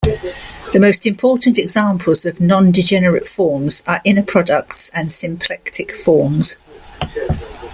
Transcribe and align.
The 0.73 0.79
most 0.79 1.05
important 1.05 1.59
examples 1.59 2.25
of 2.25 2.39
nondegenerate 2.39 3.27
forms 3.27 3.83
are 3.85 4.01
inner 4.03 4.23
products 4.23 4.89
and 4.95 5.11
symplectic 5.11 5.95
forms. 5.95 6.57